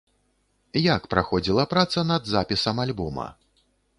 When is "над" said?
2.13-2.23